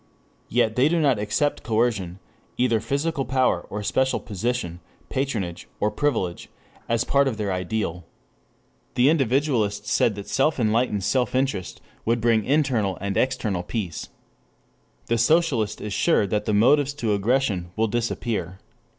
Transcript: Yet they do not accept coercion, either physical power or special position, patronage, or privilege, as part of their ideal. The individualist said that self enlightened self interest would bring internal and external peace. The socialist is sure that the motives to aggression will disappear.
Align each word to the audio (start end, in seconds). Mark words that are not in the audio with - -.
Yet 0.49 0.75
they 0.75 0.89
do 0.89 0.99
not 0.99 1.19
accept 1.19 1.61
coercion, 1.61 2.17
either 2.57 2.79
physical 2.79 3.23
power 3.23 3.67
or 3.69 3.83
special 3.83 4.19
position, 4.19 4.79
patronage, 5.09 5.67
or 5.79 5.91
privilege, 5.91 6.49
as 6.89 7.03
part 7.03 7.27
of 7.27 7.37
their 7.37 7.53
ideal. 7.53 8.07
The 8.95 9.09
individualist 9.09 9.85
said 9.85 10.15
that 10.15 10.27
self 10.27 10.59
enlightened 10.59 11.03
self 11.03 11.35
interest 11.35 11.81
would 12.03 12.19
bring 12.19 12.45
internal 12.45 12.97
and 12.99 13.15
external 13.15 13.61
peace. 13.61 14.09
The 15.05 15.19
socialist 15.19 15.79
is 15.81 15.93
sure 15.93 16.25
that 16.25 16.45
the 16.45 16.51
motives 16.55 16.95
to 16.95 17.13
aggression 17.13 17.69
will 17.75 17.87
disappear. 17.87 18.57